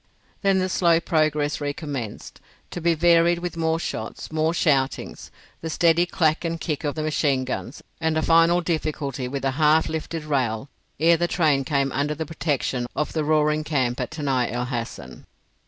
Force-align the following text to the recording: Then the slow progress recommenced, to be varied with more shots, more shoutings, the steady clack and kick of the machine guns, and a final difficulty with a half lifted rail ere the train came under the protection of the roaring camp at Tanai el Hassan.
Then 0.41 0.57
the 0.57 0.67
slow 0.67 0.99
progress 0.99 1.61
recommenced, 1.61 2.41
to 2.71 2.81
be 2.81 2.95
varied 2.95 3.37
with 3.37 3.55
more 3.55 3.77
shots, 3.79 4.31
more 4.31 4.51
shoutings, 4.51 5.29
the 5.61 5.69
steady 5.69 6.07
clack 6.07 6.43
and 6.43 6.59
kick 6.59 6.83
of 6.83 6.95
the 6.95 7.03
machine 7.03 7.45
guns, 7.45 7.83
and 7.99 8.17
a 8.17 8.23
final 8.23 8.61
difficulty 8.61 9.27
with 9.27 9.45
a 9.45 9.51
half 9.61 9.87
lifted 9.87 10.23
rail 10.23 10.69
ere 10.99 11.17
the 11.17 11.27
train 11.27 11.63
came 11.63 11.91
under 11.91 12.15
the 12.15 12.25
protection 12.25 12.87
of 12.95 13.13
the 13.13 13.23
roaring 13.23 13.63
camp 13.63 13.99
at 13.99 14.09
Tanai 14.09 14.51
el 14.51 14.65
Hassan. 14.65 15.27